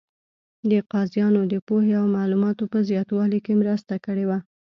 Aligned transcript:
د 0.69 0.71
قاضیانو 0.91 1.41
د 1.51 1.55
پوهې 1.67 1.93
او 2.01 2.05
معلوماتو 2.15 2.63
په 2.73 2.79
زیاتوالي 2.89 3.39
کې 3.45 3.59
مرسته 3.61 3.93
کړې 4.05 4.25
وه. 4.29 4.39